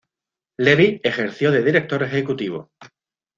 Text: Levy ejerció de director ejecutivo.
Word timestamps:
Levy 0.57 0.99
ejerció 1.03 1.51
de 1.51 1.61
director 1.61 2.01
ejecutivo. 2.01 2.71